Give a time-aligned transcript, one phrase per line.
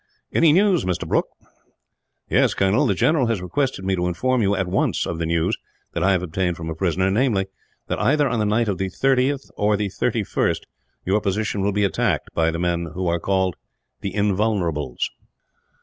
[0.33, 1.07] "Any news, Mr.
[1.07, 1.29] Brooke?"
[2.27, 5.55] "Yes, Colonel; the general has requested me to inform you, at once, of the news
[5.93, 7.45] that I have obtained from a prisoner; namely
[7.85, 10.61] that, either on the night of the 30th or 31st,
[11.05, 13.57] your position will be attacked, by the men who are called
[13.99, 15.07] the Invulnerables."